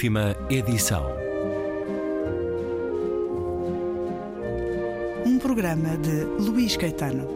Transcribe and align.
Última 0.00 0.34
edição. 0.48 1.04
Um 5.26 5.38
programa 5.38 5.94
de 5.98 6.24
Luís 6.42 6.74
Caetano. 6.74 7.28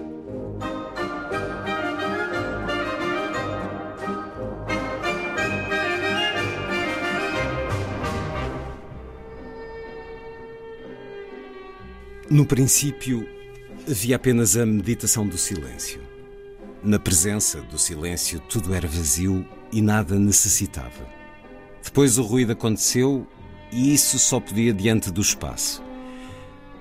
No 12.31 12.47
princípio, 12.47 13.29
havia 13.87 14.17
apenas 14.17 14.57
a 14.57 14.65
meditação 14.65 15.29
do 15.29 15.37
silêncio. 15.37 16.01
Na 16.83 16.99
presença 16.99 17.61
do 17.61 17.77
silêncio, 17.77 18.41
tudo 18.49 18.73
era 18.73 18.89
vazio 18.89 19.47
e 19.71 19.83
nada 19.83 20.19
necessitava. 20.19 21.24
Depois 21.85 22.19
o 22.19 22.23
ruído 22.23 22.53
aconteceu 22.53 23.27
e 23.71 23.93
isso 23.93 24.19
só 24.19 24.41
podia 24.41 24.73
diante 24.73 25.13
do 25.13 25.21
espaço. 25.21 25.83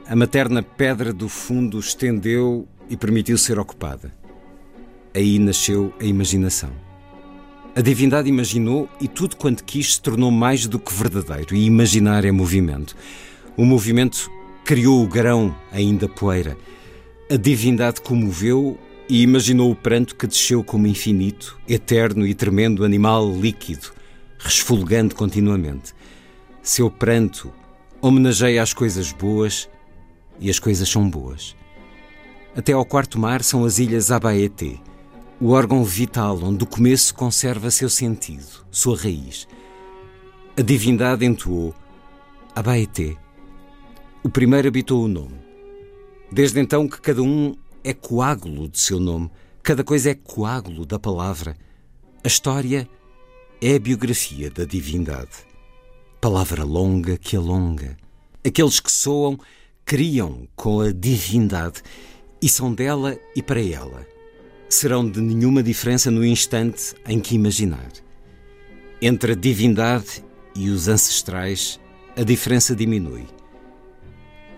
A 0.08 0.16
materna 0.16 0.64
pedra 0.64 1.12
do 1.14 1.28
fundo 1.28 1.78
estendeu 1.78 2.68
e 2.90 2.96
permitiu 2.98 3.38
ser 3.38 3.60
ocupada. 3.60 4.14
Aí 5.14 5.38
nasceu 5.38 5.94
a 6.00 6.06
imaginação. 6.06 6.72
A 7.76 7.82
divindade 7.82 8.30
imaginou 8.30 8.88
e 9.02 9.08
tudo 9.08 9.36
quanto 9.36 9.64
quis 9.64 9.96
se 9.96 10.02
tornou 10.02 10.32
mais 10.32 10.68
do 10.68 10.80
que 10.80 10.94
verdadeiro, 10.94 11.56
e 11.56 11.66
imaginar 11.66 12.24
é 12.24 12.32
movimento. 12.32 12.96
O 13.58 13.66
movimento 13.66 14.30
criou 14.64 15.04
o 15.04 15.08
grão, 15.08 15.56
ainda 15.72 16.08
poeira. 16.08 16.58
A 17.32 17.36
divindade 17.36 18.02
comoveu 18.02 18.78
e 19.10 19.22
imaginou 19.22 19.72
o 19.72 19.76
pranto 19.76 20.16
que 20.16 20.28
desceu 20.28 20.64
como 20.64 20.88
infinito, 20.88 21.60
eterno 21.68 22.26
e 22.26 22.34
tremendo 22.34 22.86
animal 22.86 23.32
líquido, 23.32 23.92
resfolgando 24.44 25.16
continuamente. 25.16 25.94
Seu 26.62 26.92
pranto 26.92 27.52
homenageia 28.02 28.62
as 28.62 28.74
coisas 28.74 29.12
boas 29.12 29.70
e 30.40 30.50
as 30.50 30.60
coisas 30.60 30.90
são 30.90 31.10
boas. 31.10 31.56
Até 32.56 32.74
ao 32.74 32.86
quarto 32.86 33.18
mar 33.18 33.42
são 33.42 33.66
as 33.66 33.80
ilhas 33.80 34.12
Abaeté, 34.12 34.78
o 35.40 35.50
órgão 35.52 35.84
vital 35.84 36.40
onde 36.44 36.64
o 36.64 36.68
começo 36.68 37.16
conserva 37.16 37.72
seu 37.72 37.90
sentido, 37.90 38.66
sua 38.70 38.98
raiz. 38.98 39.48
A 40.56 40.62
divindade 40.62 41.26
entoou 41.26 41.74
Abaeté. 42.56 43.16
O 44.22 44.30
primeiro 44.30 44.68
habitou 44.68 45.04
o 45.04 45.08
nome. 45.08 45.42
Desde 46.32 46.60
então 46.60 46.88
que 46.88 47.00
cada 47.02 47.22
um 47.22 47.56
é 47.84 47.94
coágulo 47.94 48.68
de 48.68 48.80
seu 48.80 49.00
nome, 49.00 49.32
cada 49.62 49.84
coisa 49.84 50.12
é 50.12 50.16
coágulo 50.16 50.86
da 50.86 51.00
palavra. 51.00 51.56
A 52.24 52.28
história 52.28 52.82
é 52.82 52.88
a 53.72 53.80
biografia 53.80 54.52
da 54.52 54.66
divindade. 54.66 55.32
Palavra 56.20 56.66
longa 56.66 57.18
que 57.18 57.38
alonga. 57.38 57.96
Aqueles 58.46 58.82
que 58.82 58.92
soam 58.92 59.40
criam 59.86 60.46
com 60.54 60.82
a 60.82 60.92
divindade 60.92 61.82
e 62.42 62.50
são 62.50 62.74
dela 62.74 63.18
e 63.34 63.42
para 63.42 63.62
ela. 63.62 64.06
Serão 64.68 65.10
de 65.10 65.22
nenhuma 65.22 65.64
diferença 65.64 66.12
no 66.12 66.26
instante 66.26 66.94
em 67.08 67.22
que 67.22 67.36
imaginar. 67.36 67.90
Entre 69.02 69.32
a 69.32 69.36
divindade 69.36 70.22
e 70.54 70.70
os 70.70 70.90
ancestrais, 70.90 71.80
a 72.18 72.24
diferença 72.24 72.76
diminui. 72.76 73.26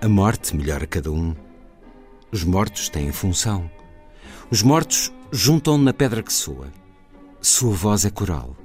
A 0.02 0.09
morte 0.09 0.56
melhora 0.56 0.88
cada 0.88 1.11
um. 1.11 1.36
Os 2.31 2.44
mortos 2.44 2.89
têm 2.89 3.11
função. 3.11 3.70
Os 4.50 4.64
mortos 4.64 5.14
juntam 5.31 5.78
na 5.78 5.94
pedra 5.94 6.23
que 6.23 6.33
soa. 6.33 6.73
Sua 7.39 7.72
voz 7.72 8.04
é 8.04 8.10
coral. 8.10 8.64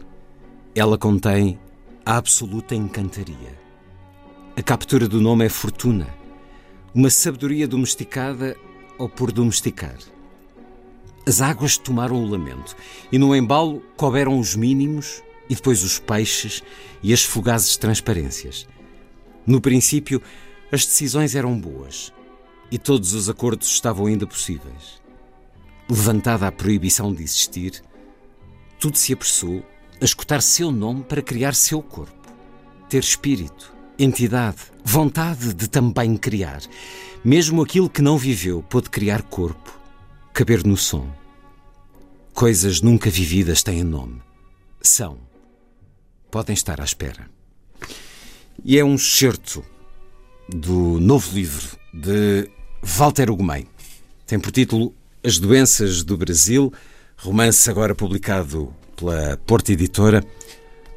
Ela 0.74 0.96
contém 0.96 1.58
a 2.06 2.16
absoluta 2.16 2.76
encantaria. 2.76 3.58
A 4.56 4.62
captura 4.62 5.08
do 5.08 5.20
nome 5.20 5.44
é 5.44 5.48
fortuna, 5.48 6.06
uma 6.94 7.10
sabedoria 7.10 7.66
domesticada 7.66 8.56
ou 8.96 9.08
por 9.08 9.32
domesticar. 9.32 9.96
As 11.26 11.40
águas 11.40 11.76
tomaram 11.76 12.22
o 12.22 12.26
lamento 12.26 12.76
e 13.10 13.18
no 13.18 13.34
embalo 13.34 13.82
couberam 13.96 14.38
os 14.38 14.54
mínimos 14.54 15.22
e 15.48 15.56
depois 15.56 15.82
os 15.82 15.98
peixes 15.98 16.62
e 17.02 17.12
as 17.12 17.24
fugazes 17.24 17.76
transparências. 17.76 18.68
No 19.44 19.60
princípio, 19.60 20.22
as 20.70 20.86
decisões 20.86 21.34
eram 21.34 21.58
boas 21.58 22.12
e 22.70 22.78
todos 22.78 23.12
os 23.12 23.28
acordos 23.28 23.68
estavam 23.68 24.06
ainda 24.06 24.24
possíveis. 24.24 25.02
Levantada 25.88 26.46
a 26.46 26.52
proibição 26.52 27.12
de 27.12 27.24
existir, 27.24 27.82
tudo 28.78 28.96
se 28.96 29.12
apressou 29.12 29.64
a 30.00 30.04
escutar 30.04 30.40
seu 30.40 30.72
nome 30.72 31.02
para 31.02 31.20
criar 31.20 31.54
seu 31.54 31.82
corpo, 31.82 32.32
ter 32.88 33.02
espírito, 33.02 33.72
entidade, 33.98 34.58
vontade 34.82 35.52
de 35.52 35.68
também 35.68 36.16
criar. 36.16 36.62
Mesmo 37.22 37.62
aquilo 37.62 37.90
que 37.90 38.00
não 38.00 38.16
viveu 38.16 38.62
pôde 38.62 38.88
criar 38.88 39.22
corpo, 39.22 39.78
caber 40.32 40.64
no 40.64 40.76
som. 40.76 41.06
Coisas 42.32 42.80
nunca 42.80 43.10
vividas 43.10 43.62
têm 43.62 43.84
nome. 43.84 44.22
São. 44.80 45.18
Podem 46.30 46.54
estar 46.54 46.80
à 46.80 46.84
espera. 46.84 47.28
E 48.64 48.78
é 48.78 48.84
um 48.84 48.94
excerto 48.94 49.62
do 50.48 50.98
novo 50.98 51.34
livro 51.34 51.76
de 51.92 52.48
Walter 52.82 53.30
Ugumem. 53.30 53.66
Tem 54.26 54.38
por 54.40 54.50
título 54.50 54.94
As 55.22 55.38
Doenças 55.38 56.02
do 56.02 56.16
Brasil, 56.16 56.72
romance 57.16 57.68
agora 57.68 57.94
publicado 57.94 58.74
pela 59.00 59.38
Porta 59.46 59.72
Editora. 59.72 60.22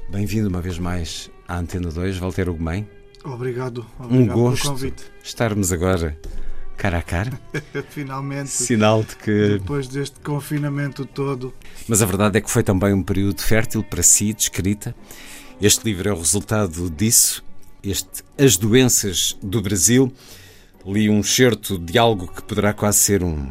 Bem-vindo 0.09 0.49
uma 0.49 0.61
vez 0.61 0.77
mais 0.77 1.31
à 1.47 1.57
Antena 1.57 1.89
2, 1.89 2.17
Walter 2.17 2.49
Ugumem. 2.49 2.85
Obrigado, 3.23 3.85
Um 3.97 4.03
obrigado 4.05 4.35
gosto 4.35 4.61
pelo 4.63 4.73
convite. 4.73 5.03
estarmos 5.23 5.71
agora 5.71 6.19
cara 6.75 6.97
a 6.97 7.01
cara. 7.01 7.39
Finalmente, 7.89 8.49
Sinal 8.49 9.03
de 9.03 9.15
que. 9.15 9.57
depois 9.57 9.87
deste 9.87 10.19
confinamento 10.19 11.05
todo, 11.05 11.53
Mas 11.87 12.01
a 12.01 12.05
verdade 12.05 12.37
é 12.37 12.41
que 12.41 12.51
foi 12.51 12.61
também 12.61 12.93
um 12.93 13.01
período 13.01 13.41
fértil 13.41 13.81
para 13.81 14.03
si, 14.03 14.33
de 14.33 14.43
escrita. 14.43 14.93
Este 15.61 15.85
livro 15.85 16.09
é 16.09 16.11
o 16.11 16.17
resultado 16.17 16.89
disso. 16.89 17.41
Este 17.81 18.21
As 18.37 18.57
Doenças 18.57 19.37
do 19.41 19.61
Brasil. 19.61 20.11
Li 20.85 21.09
um 21.09 21.23
certo 21.23 21.79
de 21.79 21.97
algo 21.97 22.27
que 22.27 22.43
poderá 22.43 22.73
quase 22.73 22.97
ser 22.97 23.23
um 23.23 23.49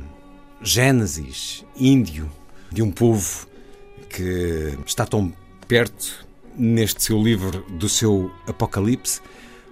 gênesis 0.62 1.64
índio 1.74 2.30
de 2.70 2.82
um 2.82 2.90
povo 2.90 3.46
que 4.12 4.76
está 4.86 5.06
tão 5.06 5.32
perto 5.66 6.24
neste 6.56 7.02
seu 7.02 7.22
livro 7.22 7.64
do 7.70 7.88
seu 7.88 8.30
Apocalipse. 8.46 9.20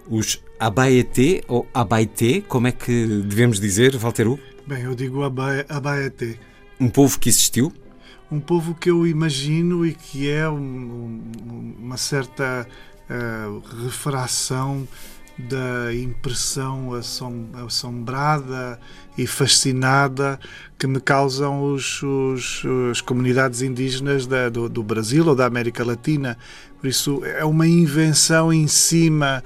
Os 0.09 0.43
Abaeté 0.59 1.43
ou 1.49 1.67
Abaité, 1.73 2.41
como 2.41 2.67
é 2.67 2.73
que 2.73 3.07
devemos 3.25 3.61
dizer, 3.61 3.97
Walter 3.97 4.27
Hugo? 4.29 4.41
bem, 4.67 4.83
eu 4.85 4.95
digo 4.95 5.23
Abae- 5.23 5.65
Abaeté. 5.69 6.37
Um 6.79 6.89
povo 6.89 7.19
que 7.19 7.29
existiu, 7.29 7.73
Um 8.33 8.39
povo 8.39 8.77
que 8.77 8.89
eu 8.89 9.05
imagino 9.09 9.85
e 9.85 9.93
que 9.93 10.29
é 10.31 10.49
um- 10.49 10.55
um- 10.57 11.75
uma 11.81 11.97
certa 11.97 12.65
eh, 13.13 13.83
refração 13.83 14.87
da 15.41 15.93
impressão 15.95 16.95
assom- 16.95 17.47
assombrada 17.67 18.79
e 19.19 19.27
fascinada 19.27 20.39
que 20.79 20.87
me 20.87 21.01
causam 21.01 21.63
os, 21.63 22.03
os- 22.03 22.63
as 22.91 23.01
comunidades 23.01 23.63
indígenas 23.63 24.27
da- 24.27 24.49
do, 24.49 24.69
do 24.69 24.83
Brasil 24.83 25.27
ou 25.27 25.35
da 25.35 25.47
América 25.47 25.85
Latina. 25.85 26.39
Por 26.81 26.87
isso, 26.89 27.23
é 27.25 27.45
uma 27.45 27.67
invenção 27.67 28.53
em 28.53 28.67
cima 28.67 29.43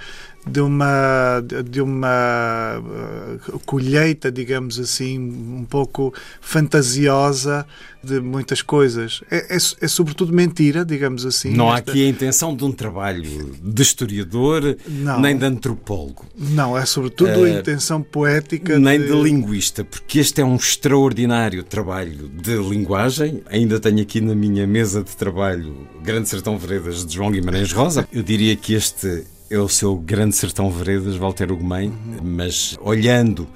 de 0.46 0.60
uma, 0.60 1.42
de 1.70 1.80
uma 1.80 2.82
eh, 2.84 3.52
colheita, 3.64 4.30
digamos 4.30 4.78
assim, 4.78 5.18
um 5.18 5.64
pouco 5.64 6.12
fantasiosa 6.40 7.66
de 8.02 8.20
muitas 8.20 8.60
coisas. 8.60 9.22
É, 9.30 9.54
é, 9.54 9.56
é 9.56 9.88
sobretudo 9.88 10.32
mentira, 10.34 10.84
digamos 10.84 11.24
assim. 11.24 11.50
Não 11.54 11.70
há 11.72 11.78
Esta- 11.78 11.90
aqui 11.92 12.04
a 12.04 12.08
intenção 12.08 12.54
de 12.54 12.62
um 12.64 12.72
trabalho 12.72 13.54
de 13.62 13.82
historiador, 13.82 14.76
Não. 14.86 15.18
nem 15.20 15.34
de 15.36 15.44
antropólogo, 15.46 16.26
Não, 16.36 16.76
é 16.76 16.84
sobretudo 16.84 17.30
a 17.44 17.48
Eh, 17.48 17.60
intenção 17.60 18.02
poética 18.02 18.78
nem 18.78 19.00
de... 19.00 19.06
de 19.06 19.12
linguista, 19.22 19.82
porque 19.84 20.18
este 20.18 20.42
é 20.42 20.44
um 20.44 20.56
extraordinário 20.56 21.62
trabalho 21.62 22.28
de 22.28 22.54
linguagem. 22.56 23.42
Ainda 23.46 23.80
tenho 23.80 24.02
aqui 24.02 24.20
na 24.20 24.34
minha 24.34 24.66
mesa 24.66 25.02
de 25.02 25.16
trabalho 25.16 25.74
Grande 26.02 26.28
Sertão 26.28 26.58
Veredas 26.58 27.06
de 27.06 27.14
João 27.14 27.30
Guimarães 27.30 27.72
Rosa. 27.72 28.06
Eu 28.12 28.22
diria 28.22 28.54
que 28.56 28.74
este 28.74 29.24
é 29.50 29.58
o 29.58 29.68
seu 29.68 29.96
Grande 29.96 30.34
Sertão 30.34 30.70
Veredas, 30.70 31.16
Walter 31.16 31.52
Ugumem, 31.52 31.92
mas 32.22 32.76
olhando 32.80 33.48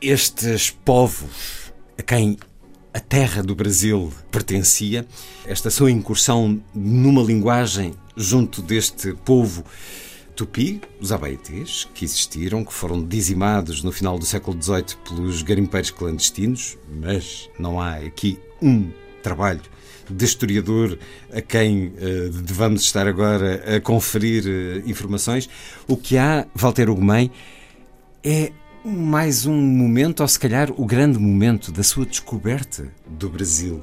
estes 0.00 0.70
povos 0.70 1.72
a 1.98 2.02
quem 2.02 2.36
a 2.92 3.00
terra 3.00 3.42
do 3.42 3.54
Brasil 3.54 4.12
pertencia, 4.30 5.06
esta 5.46 5.70
sua 5.70 5.90
incursão 5.90 6.62
numa 6.74 7.22
linguagem 7.22 7.94
junto 8.16 8.62
deste 8.62 9.12
povo 9.24 9.64
tupi, 10.36 10.80
os 11.00 11.12
abaetés, 11.12 11.88
que 11.94 12.04
existiram, 12.04 12.64
que 12.64 12.72
foram 12.72 13.04
dizimados 13.04 13.82
no 13.82 13.92
final 13.92 14.18
do 14.18 14.26
século 14.26 14.60
XVIII 14.60 14.96
pelos 15.08 15.42
garimpeiros 15.42 15.90
clandestinos, 15.90 16.76
mas 16.88 17.48
não 17.58 17.80
há 17.80 17.96
aqui 17.96 18.38
um 18.60 18.90
trabalho 19.24 19.60
de 20.08 20.24
historiador 20.24 20.98
a 21.32 21.40
quem 21.40 21.86
uh, 21.86 22.30
devamos 22.42 22.82
estar 22.82 23.08
agora 23.08 23.76
a 23.76 23.80
conferir 23.80 24.44
uh, 24.44 24.88
informações. 24.88 25.48
O 25.88 25.96
que 25.96 26.18
há, 26.18 26.46
Walter 26.54 26.90
Ugumem, 26.90 27.32
é 28.22 28.52
mais 28.84 29.46
um 29.46 29.58
momento, 29.58 30.20
ou 30.20 30.28
se 30.28 30.38
calhar 30.38 30.70
o 30.76 30.84
grande 30.84 31.18
momento 31.18 31.72
da 31.72 31.82
sua 31.82 32.04
descoberta 32.04 32.86
do 33.06 33.30
Brasil. 33.30 33.82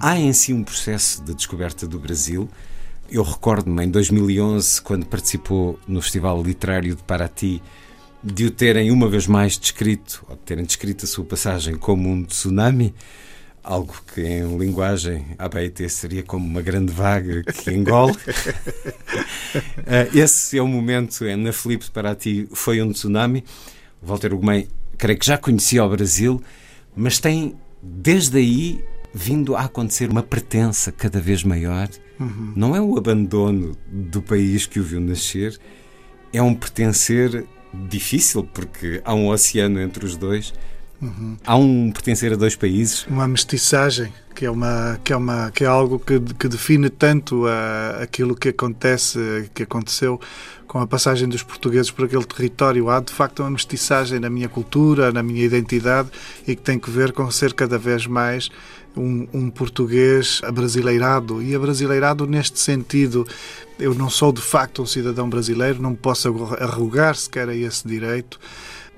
Há 0.00 0.18
em 0.18 0.32
si 0.32 0.52
um 0.52 0.64
processo 0.64 1.22
de 1.22 1.34
descoberta 1.34 1.86
do 1.86 1.98
Brasil. 1.98 2.48
Eu 3.10 3.22
recordo-me 3.22 3.84
em 3.84 3.90
2011, 3.90 4.82
quando 4.82 5.06
participou 5.06 5.78
no 5.86 6.02
Festival 6.02 6.42
Literário 6.42 6.94
de 6.94 7.02
Paraty, 7.02 7.62
de 8.22 8.46
o 8.46 8.50
terem 8.50 8.90
uma 8.90 9.08
vez 9.08 9.26
mais 9.26 9.58
descrito, 9.58 10.24
ou 10.28 10.36
de 10.36 10.42
terem 10.42 10.64
descrito 10.64 11.04
a 11.04 11.08
sua 11.08 11.24
passagem 11.24 11.76
como 11.76 12.08
um 12.08 12.24
tsunami, 12.24 12.94
algo 13.62 13.94
que 14.14 14.22
em 14.22 14.58
linguagem 14.58 15.26
ABT 15.38 15.88
seria 15.88 16.22
como 16.22 16.46
uma 16.46 16.62
grande 16.62 16.92
vaga 16.92 17.42
que 17.44 17.70
engole. 17.70 18.16
Eh, 19.86 20.08
esse 20.14 20.56
é 20.56 20.62
o 20.62 20.68
momento, 20.68 21.24
é, 21.24 21.34
na 21.34 21.52
Felipe 21.52 21.84
de 21.84 21.90
Paraty 21.90 22.48
foi 22.52 22.80
um 22.80 22.92
tsunami. 22.92 23.42
O 24.00 24.06
Walter 24.06 24.32
Ugumem, 24.32 24.68
creio 24.96 25.18
que 25.18 25.26
já 25.26 25.36
conhecia 25.36 25.84
o 25.84 25.88
Brasil, 25.88 26.40
mas 26.94 27.18
tem 27.18 27.56
desde 27.82 28.38
aí 28.38 28.84
vindo 29.12 29.56
a 29.56 29.62
acontecer 29.62 30.08
uma 30.08 30.22
pertença 30.22 30.92
cada 30.92 31.20
vez 31.20 31.42
maior. 31.42 31.88
Uhum. 32.20 32.52
Não 32.54 32.76
é 32.76 32.80
o 32.80 32.96
abandono 32.96 33.76
do 33.90 34.22
país 34.22 34.66
que 34.66 34.78
o 34.78 34.84
viu 34.84 35.00
nascer, 35.00 35.58
é 36.32 36.40
um 36.40 36.54
pertencer 36.54 37.44
difícil, 37.72 38.44
porque 38.44 39.00
há 39.04 39.14
um 39.14 39.28
oceano 39.28 39.80
entre 39.80 40.04
os 40.04 40.16
dois. 40.16 40.52
Uhum. 41.00 41.36
Há 41.46 41.56
um 41.56 41.90
pertencer 41.90 42.32
a 42.32 42.36
dois 42.36 42.54
países. 42.54 43.06
Uma 43.06 43.26
mestiçagem, 43.26 44.12
que 44.34 44.44
é, 44.44 44.50
uma, 44.50 45.00
que 45.02 45.12
é, 45.12 45.16
uma, 45.16 45.50
que 45.50 45.64
é 45.64 45.66
algo 45.66 45.98
que, 45.98 46.20
que 46.20 46.48
define 46.48 46.90
tanto 46.90 47.46
a, 47.46 48.02
aquilo 48.02 48.34
que 48.34 48.50
acontece, 48.50 49.50
que 49.54 49.62
aconteceu 49.62 50.20
com 50.66 50.78
a 50.78 50.86
passagem 50.86 51.28
dos 51.28 51.42
portugueses 51.42 51.90
por 51.90 52.04
aquele 52.04 52.24
território. 52.24 52.90
Há 52.90 53.00
de 53.00 53.12
facto 53.12 53.40
uma 53.40 53.50
mestiçagem 53.50 54.20
na 54.20 54.30
minha 54.30 54.48
cultura, 54.48 55.10
na 55.10 55.22
minha 55.22 55.44
identidade 55.44 56.10
e 56.46 56.54
que 56.54 56.62
tem 56.62 56.78
que 56.78 56.90
ver 56.90 57.12
com 57.12 57.28
ser 57.30 57.54
cada 57.54 57.78
vez 57.78 58.06
mais 58.06 58.50
um, 58.96 59.26
um 59.32 59.50
português 59.50 60.40
abrasileirado. 60.44 61.42
E 61.42 61.54
abrasileirado 61.54 62.26
neste 62.26 62.58
sentido, 62.58 63.26
eu 63.78 63.94
não 63.94 64.10
sou 64.10 64.32
de 64.32 64.40
facto 64.40 64.82
um 64.82 64.86
cidadão 64.86 65.28
brasileiro, 65.28 65.82
não 65.82 65.94
posso 65.94 66.28
arrogar 66.60 67.16
sequer 67.16 67.48
a 67.48 67.54
esse 67.54 67.86
direito, 67.88 68.38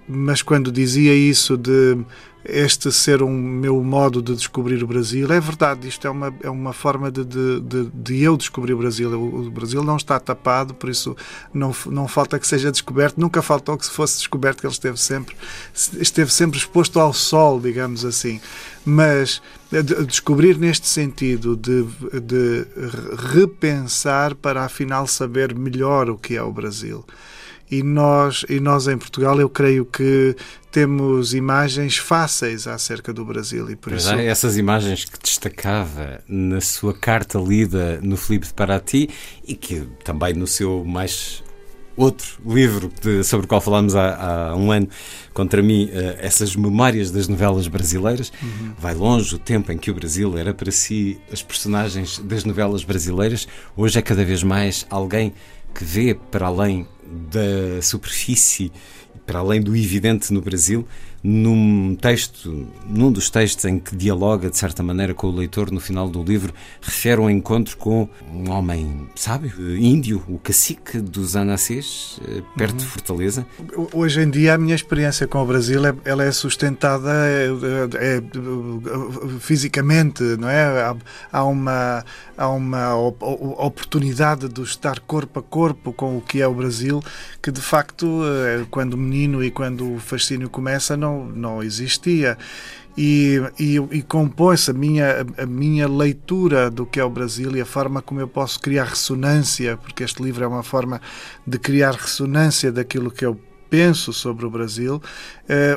mas 0.08 0.42
quando 0.42 0.72
dizia 0.72 1.14
isso 1.14 1.56
de 1.56 1.98
este 2.44 2.90
ser 2.90 3.22
um 3.22 3.32
meu 3.32 3.82
modo 3.82 4.20
de 4.20 4.34
descobrir 4.34 4.82
o 4.82 4.86
Brasil. 4.86 5.30
É 5.32 5.40
verdade, 5.40 5.86
isto 5.86 6.06
é 6.06 6.10
uma, 6.10 6.34
é 6.42 6.50
uma 6.50 6.72
forma 6.72 7.10
de, 7.10 7.24
de, 7.24 7.60
de, 7.60 7.90
de 7.94 8.22
eu 8.22 8.36
descobrir 8.36 8.72
o 8.72 8.78
Brasil. 8.78 9.10
O, 9.10 9.46
o, 9.46 9.50
Brasil 9.50 9.82
não 9.82 9.96
está 9.96 10.18
tapado, 10.18 10.74
por 10.74 10.90
isso 10.90 11.16
não, 11.54 11.74
não 11.86 12.08
falta 12.08 12.38
que 12.38 12.46
seja 12.46 12.72
descoberto. 12.72 13.18
Nunca 13.18 13.40
faltou 13.42 13.78
que 13.78 13.86
se 13.86 13.92
fosse 13.92 14.18
descoberto, 14.18 14.60
que 14.60 14.66
ele 14.66 14.72
esteve 14.72 14.98
sempre, 14.98 15.36
esteve 15.72 16.32
sempre 16.32 16.58
exposto 16.58 16.98
ao 16.98 17.12
sol, 17.12 17.60
digamos 17.60 18.04
assim. 18.04 18.40
Mas 18.84 19.40
descobrir 20.06 20.58
neste 20.58 20.88
sentido 20.88 21.56
de, 21.56 21.84
de 22.20 22.66
repensar 23.32 24.34
para 24.34 24.64
afinal 24.64 25.06
saber 25.06 25.54
melhor 25.54 26.10
o 26.10 26.18
que 26.18 26.36
é 26.36 26.42
o 26.42 26.52
Brasil 26.52 27.04
e 27.72 27.82
nós, 27.82 28.44
e 28.50 28.60
nós 28.60 28.86
em 28.86 28.98
Portugal 28.98 29.40
eu 29.40 29.48
creio 29.48 29.86
que 29.86 30.36
temos 30.70 31.32
imagens 31.32 31.96
fáceis 31.96 32.66
acerca 32.66 33.14
do 33.14 33.24
Brasil 33.24 33.70
e 33.70 33.76
por 33.76 33.94
isso... 33.94 34.12
É, 34.12 34.26
essas 34.26 34.58
imagens 34.58 35.06
que 35.06 35.18
destacava 35.18 36.20
na 36.28 36.60
sua 36.60 36.92
carta 36.92 37.38
lida 37.38 37.98
no 38.02 38.18
Filipe 38.18 38.46
de 38.46 38.52
Paraty 38.52 39.08
e 39.48 39.54
que 39.54 39.88
também 40.04 40.34
no 40.34 40.46
seu 40.46 40.84
mais 40.84 41.42
outro 41.96 42.26
livro 42.44 42.92
de, 43.00 43.24
sobre 43.24 43.46
o 43.46 43.48
qual 43.48 43.60
falámos 43.60 43.96
há, 43.96 44.50
há, 44.50 44.56
um 44.56 44.70
ano, 44.70 44.88
contra 45.32 45.62
mim, 45.62 45.86
uh, 45.86 46.16
essas 46.18 46.54
memórias 46.54 47.10
das 47.10 47.26
novelas 47.26 47.68
brasileiras. 47.68 48.30
Uhum. 48.42 48.72
Vai 48.78 48.94
longe 48.94 49.34
o 49.34 49.38
tempo 49.38 49.72
em 49.72 49.78
que 49.78 49.90
o 49.90 49.94
Brasil 49.94 50.36
era 50.36 50.52
para 50.52 50.70
si 50.70 51.18
as 51.32 51.42
personagens 51.42 52.18
das 52.18 52.44
novelas 52.44 52.84
brasileiras. 52.84 53.48
Hoje 53.74 53.98
é 53.98 54.02
cada 54.02 54.24
vez 54.24 54.42
mais 54.42 54.86
alguém 54.90 55.32
que 55.74 55.84
vê 55.84 56.14
para 56.14 56.46
além 56.46 56.86
da 57.30 57.82
superfície, 57.82 58.72
para 59.26 59.38
além 59.38 59.60
do 59.60 59.76
evidente 59.76 60.32
no 60.32 60.40
Brasil, 60.40 60.86
num 61.22 61.94
texto, 61.94 62.66
num 62.86 63.12
dos 63.12 63.30
textos 63.30 63.64
em 63.64 63.78
que 63.78 63.94
dialoga 63.94 64.50
de 64.50 64.58
certa 64.58 64.82
maneira 64.82 65.14
com 65.14 65.28
o 65.28 65.30
leitor 65.30 65.70
no 65.70 65.78
final 65.78 66.08
do 66.08 66.22
livro, 66.22 66.52
refere 66.80 67.20
um 67.20 67.30
encontro 67.30 67.76
com 67.76 68.08
um 68.32 68.50
homem 68.50 69.08
sábio, 69.14 69.76
índio, 69.76 70.22
o 70.28 70.38
cacique 70.38 70.98
dos 70.98 71.36
Anacês, 71.36 72.20
eh, 72.26 72.42
perto 72.56 72.72
uhum. 72.72 72.78
de 72.78 72.86
Fortaleza. 72.86 73.46
Hoje 73.92 74.20
em 74.20 74.30
dia 74.30 74.54
a 74.54 74.58
minha 74.58 74.74
experiência 74.74 75.28
com 75.28 75.40
o 75.40 75.46
Brasil 75.46 75.86
é, 75.86 75.94
ela 76.04 76.24
é 76.24 76.32
sustentada 76.32 77.10
é, 77.10 77.46
é, 77.46 78.16
é, 78.16 78.22
fisicamente, 79.38 80.22
não 80.38 80.48
é? 80.48 80.82
Há, 80.82 80.96
há 81.32 81.44
uma 81.44 82.04
há 82.36 82.48
uma 82.48 82.96
oportunidade 82.96 84.48
de 84.48 84.62
estar 84.62 84.98
corpo 85.00 85.38
a 85.38 85.42
corpo 85.42 85.92
com 85.92 86.16
o 86.16 86.20
que 86.20 86.40
é 86.40 86.46
o 86.46 86.54
Brasil 86.54 87.02
que 87.40 87.52
de 87.52 87.60
facto 87.60 88.22
eh, 88.24 88.64
quando 88.70 88.96
menino 88.96 89.44
e 89.44 89.50
quando 89.50 89.94
o 89.94 89.98
fascínio 89.98 90.48
começa 90.48 90.96
não 90.96 91.11
não, 91.12 91.24
não 91.26 91.62
existia. 91.62 92.38
E, 92.96 93.40
e, 93.58 93.76
e 93.90 94.02
compõe-se 94.02 94.70
a 94.70 94.74
minha, 94.74 95.26
a 95.38 95.46
minha 95.46 95.88
leitura 95.88 96.70
do 96.70 96.84
que 96.84 97.00
é 97.00 97.04
o 97.04 97.08
Brasil 97.08 97.56
e 97.56 97.60
a 97.60 97.64
forma 97.64 98.02
como 98.02 98.20
eu 98.20 98.28
posso 98.28 98.60
criar 98.60 98.84
ressonância, 98.84 99.78
porque 99.78 100.04
este 100.04 100.22
livro 100.22 100.44
é 100.44 100.46
uma 100.46 100.62
forma 100.62 101.00
de 101.46 101.58
criar 101.58 101.92
ressonância 101.92 102.70
daquilo 102.70 103.10
que 103.10 103.24
eu 103.24 103.40
penso 103.70 104.12
sobre 104.12 104.44
o 104.44 104.50
Brasil, 104.50 104.96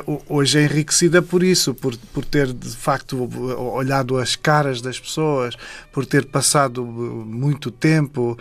uh, 0.06 0.22
hoje 0.28 0.58
é 0.58 0.64
enriquecida 0.64 1.22
por 1.22 1.42
isso, 1.42 1.74
por, 1.74 1.96
por 2.12 2.26
ter 2.26 2.52
de 2.52 2.76
facto 2.76 3.26
olhado 3.72 4.18
as 4.18 4.36
caras 4.36 4.82
das 4.82 5.00
pessoas, 5.00 5.56
por 5.90 6.04
ter 6.04 6.26
passado 6.26 6.84
muito 6.84 7.70
tempo 7.70 8.36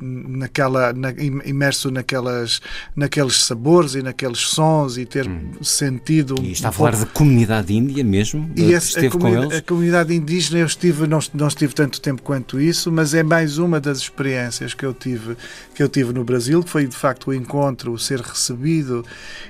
naquela, 0.00 0.92
na, 0.92 1.10
imerso 1.44 1.90
naquelas, 1.90 2.60
naqueles 2.94 3.42
sabores 3.44 3.94
e 3.94 4.02
naqueles 4.02 4.38
sons 4.38 4.96
e 4.96 5.04
ter 5.04 5.28
hum. 5.28 5.52
sentido. 5.62 6.36
E 6.42 6.52
está 6.52 6.68
um 6.68 6.70
a 6.70 6.72
falar 6.72 6.90
pouco... 6.92 7.06
da 7.06 7.12
comunidade 7.12 7.74
índia 7.74 8.04
mesmo? 8.04 8.50
E 8.56 8.72
esse, 8.72 9.06
a, 9.06 9.10
com 9.10 9.26
eles? 9.28 9.58
a 9.58 9.62
comunidade 9.62 10.14
indígena 10.14 10.60
eu 10.60 10.66
estive, 10.66 11.06
não, 11.06 11.18
não 11.32 11.48
estive 11.48 11.74
tanto 11.74 12.00
tempo 12.00 12.22
quanto 12.22 12.60
isso, 12.60 12.92
mas 12.92 13.14
é 13.14 13.22
mais 13.22 13.58
uma 13.58 13.80
das 13.80 13.98
experiências 13.98 14.74
que 14.74 14.84
eu 14.84 14.94
tive, 14.94 15.36
que 15.74 15.82
eu 15.82 15.88
tive 15.88 16.12
no 16.12 16.24
Brasil, 16.24 16.62
que 16.62 16.70
foi 16.70 16.86
de 16.86 16.96
facto 16.96 17.28
o 17.28 17.34
encontro, 17.34 17.92
o 17.92 17.98
ser 17.98 18.20
recebido 18.20 19.04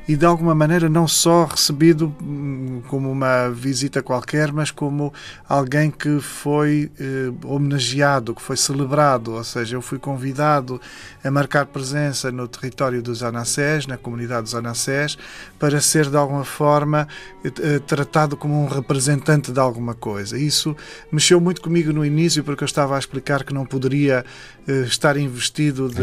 e 0.09 0.17
de 0.17 0.25
alguma 0.25 0.55
maneira 0.55 0.89
não 0.89 1.07
só 1.07 1.45
recebido 1.45 2.15
hum, 2.23 2.83
como 2.89 3.11
uma 3.11 3.49
visita 3.51 4.03
qualquer, 4.03 4.53
mas 4.53 4.71
como 4.71 5.13
alguém 5.49 5.91
que 5.91 6.21
foi 6.21 6.91
eh, 6.99 7.33
homenageado, 7.45 8.35
que 8.35 8.43
foi 8.43 8.57
celebrado, 8.57 9.33
ou 9.33 9.45
seja, 9.45 9.74
eu 9.75 9.83
fui 9.83 9.99
convidado 9.99 10.81
a 11.23 11.31
marcar 11.31 11.67
presença 11.67 12.31
no 12.31 12.47
território 12.47 13.03
dos 13.03 13.23
Anassés, 13.23 13.87
na 13.87 13.97
comunidade 13.97 14.43
dos 14.43 14.55
Anassés, 14.55 15.17
para 15.59 15.81
ser 15.81 16.11
de 16.11 16.17
alguma 16.17 16.45
forma 16.45 17.09
eh, 17.45 17.79
tratado 17.81 18.37
como 18.37 18.63
um 18.63 18.67
representante 18.67 19.51
de 19.51 19.59
alguma 19.59 19.95
coisa. 19.95 20.39
Isso 20.39 20.77
mexeu 21.11 21.41
muito 21.41 21.61
comigo 21.61 21.93
no 21.93 22.05
início, 22.05 22.45
porque 22.45 22.63
eu 22.63 22.67
estava 22.67 22.97
a 22.97 22.99
explicar 22.99 23.45
que 23.45 23.53
não 23.53 23.65
poderia 23.67 24.25
eh, 24.67 24.83
estar 24.83 25.17
investido 25.17 25.89
de, 25.89 26.01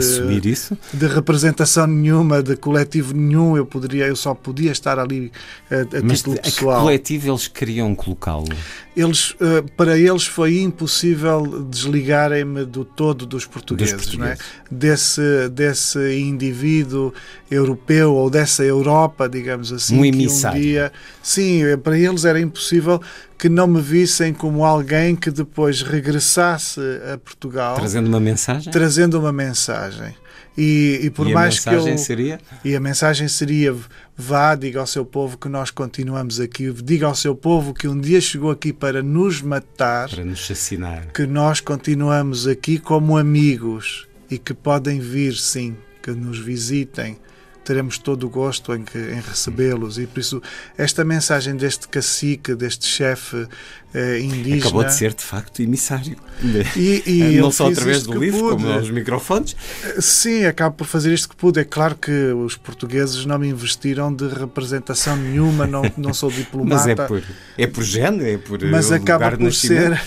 de 0.93 1.07
representação 1.07 1.87
nenhuma, 1.87 2.41
de 2.41 2.55
coletivo 2.55 3.13
nenhum, 3.13 3.57
eu, 3.57 3.65
poderia, 3.65 4.07
eu 4.07 4.15
só 4.15 4.33
podia 4.33 4.71
estar 4.71 4.99
ali 4.99 5.31
a, 5.69 5.75
eh, 5.75 5.81
a 5.81 6.03
Mas 6.03 6.19
título 6.19 6.37
a 6.37 6.41
pessoal. 6.41 6.77
que 6.77 6.83
coletivo 6.83 7.31
eles 7.31 7.47
queriam 7.47 7.95
colocá-lo? 7.95 8.47
Eles, 8.95 9.35
para 9.77 9.97
eles 9.97 10.27
foi 10.27 10.59
impossível 10.59 11.63
desligarem-me 11.63 12.65
do 12.65 12.83
todo 12.83 13.25
dos 13.25 13.45
portugueses, 13.61 13.93
portugueses. 13.93 14.39
É? 14.39 14.73
desse, 14.73 15.49
desse 15.49 15.99
indivíduo 16.19 17.13
europeu 17.49 18.13
ou 18.13 18.29
dessa 18.29 18.63
Europa, 18.63 19.29
digamos 19.29 19.71
assim. 19.71 19.97
Um 19.97 20.05
emissário. 20.05 20.57
Um 20.57 20.61
dia, 20.61 20.91
sim, 21.21 21.61
para 21.83 21.97
eles 21.97 22.25
era 22.25 22.39
impossível 22.39 23.01
que 23.37 23.49
não 23.49 23.67
me 23.67 23.81
vissem 23.81 24.33
como 24.33 24.63
alguém 24.63 25.15
que 25.15 25.31
depois 25.31 25.81
regressasse 25.81 26.79
a 27.11 27.17
Portugal. 27.17 27.75
Trazendo 27.75 28.07
uma 28.07 28.19
mensagem? 28.19 28.71
Trazendo 28.71 29.19
uma 29.19 29.31
mensagem. 29.31 30.15
E, 30.57 30.99
e 31.03 31.09
por 31.09 31.27
e 31.27 31.33
mais 31.33 31.59
que 31.59 31.69
eu. 31.69 31.97
Seria? 31.97 32.39
E 32.63 32.75
a 32.75 32.79
mensagem 32.79 33.27
seria: 33.27 33.75
vá, 34.21 34.53
diga 34.53 34.79
ao 34.79 34.87
seu 34.87 35.03
povo 35.03 35.37
que 35.37 35.49
nós 35.49 35.71
continuamos 35.71 36.39
aqui, 36.39 36.71
diga 36.71 37.07
ao 37.07 37.15
seu 37.15 37.35
povo 37.35 37.73
que 37.73 37.87
um 37.87 37.99
dia 37.99 38.21
chegou 38.21 38.51
aqui 38.51 38.71
para 38.71 39.01
nos 39.01 39.41
matar, 39.41 40.09
para 40.09 40.23
nos 40.23 40.39
assassinar, 40.39 41.07
que 41.11 41.25
nós 41.25 41.59
continuamos 41.59 42.47
aqui 42.47 42.77
como 42.77 43.17
amigos 43.17 44.07
e 44.29 44.37
que 44.37 44.53
podem 44.53 44.99
vir, 44.99 45.35
sim, 45.35 45.75
que 46.03 46.11
nos 46.11 46.37
visitem 46.37 47.17
teremos 47.71 47.97
todo 47.97 48.27
o 48.27 48.29
gosto 48.29 48.75
em, 48.75 48.83
em 48.93 49.21
recebê-los. 49.21 49.97
E 49.97 50.05
por 50.05 50.19
isso, 50.19 50.41
esta 50.77 51.05
mensagem 51.05 51.55
deste 51.55 51.87
cacique, 51.87 52.53
deste 52.53 52.85
chefe 52.85 53.47
eh, 53.93 54.19
indígena. 54.19 54.57
Acabou 54.57 54.83
de 54.83 54.93
ser, 54.93 55.13
de 55.13 55.23
facto, 55.23 55.61
emissário. 55.61 56.17
E, 56.75 57.01
e 57.05 57.23
Não 57.39 57.49
só 57.49 57.69
através 57.69 58.03
do 58.03 58.19
livro, 58.19 58.41
pude. 58.41 58.63
como 58.63 58.73
aos 58.73 58.89
microfones. 58.89 59.55
Sim, 59.99 60.43
acabo 60.43 60.75
por 60.75 60.85
fazer 60.85 61.13
isto 61.13 61.29
que 61.29 61.35
pude. 61.37 61.61
É 61.61 61.63
claro 61.63 61.95
que 61.95 62.11
os 62.11 62.57
portugueses 62.57 63.25
não 63.25 63.39
me 63.39 63.47
investiram 63.47 64.13
de 64.13 64.27
representação 64.27 65.15
nenhuma, 65.15 65.65
não, 65.65 65.83
não 65.95 66.13
sou 66.13 66.29
diplomata. 66.29 66.75
Mas 66.83 66.87
é 66.87 66.95
por, 66.95 67.23
é 67.57 67.67
por 67.67 67.83
género, 67.85 68.29
é 68.29 68.37
por 68.37 68.61
mas 68.65 68.91
eh, 68.91 68.95
acaba 68.95 69.31
por 69.31 69.53
ser 69.53 69.97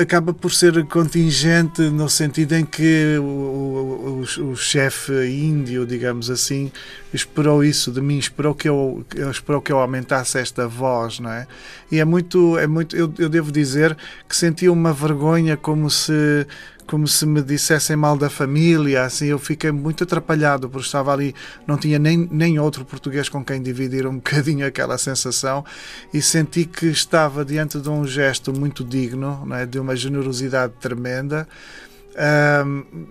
acaba 0.00 0.34
por 0.34 0.52
ser 0.52 0.84
contingente 0.86 1.80
no 1.82 2.08
sentido 2.08 2.54
em 2.54 2.64
que 2.66 3.16
o, 3.18 3.22
o, 3.22 4.20
o- 4.50 4.56
chefe 4.56 5.12
índio, 5.26 5.86
digamos 5.86 6.28
assim, 6.30 6.70
esperou 7.14 7.64
isso 7.64 7.90
de 7.90 8.00
mim, 8.00 8.18
esperou 8.18 8.54
que 8.54 8.68
eu 8.68 9.04
esperou 9.30 9.60
que 9.62 9.72
eu 9.72 9.78
aumentasse 9.78 10.38
esta 10.38 10.68
voz, 10.68 11.18
não 11.18 11.30
é? 11.32 11.46
E 11.90 11.98
é 11.98 12.04
muito 12.04 12.58
é 12.58 12.66
muito 12.66 12.94
eu, 12.96 13.12
eu 13.18 13.28
devo 13.28 13.50
dizer 13.50 13.96
que 14.28 14.36
senti 14.36 14.68
uma 14.68 14.92
vergonha 14.92 15.56
como 15.56 15.88
se 15.90 16.46
como 16.90 17.06
se 17.06 17.24
me 17.24 17.40
dissessem 17.40 17.94
mal 17.94 18.18
da 18.18 18.28
família, 18.28 19.04
assim, 19.04 19.26
eu 19.26 19.38
fiquei 19.38 19.70
muito 19.70 20.02
atrapalhado 20.02 20.68
porque 20.68 20.84
estava 20.84 21.12
ali, 21.12 21.32
não 21.64 21.78
tinha 21.78 22.00
nem, 22.00 22.28
nem 22.32 22.58
outro 22.58 22.84
português 22.84 23.28
com 23.28 23.44
quem 23.44 23.62
dividir 23.62 24.08
um 24.08 24.16
bocadinho 24.18 24.66
aquela 24.66 24.98
sensação 24.98 25.64
e 26.12 26.20
senti 26.20 26.64
que 26.64 26.86
estava 26.86 27.44
diante 27.44 27.78
de 27.78 27.88
um 27.88 28.04
gesto 28.04 28.52
muito 28.52 28.82
digno, 28.82 29.46
é? 29.52 29.66
de 29.66 29.78
uma 29.78 29.94
generosidade 29.94 30.72
tremenda, 30.80 31.46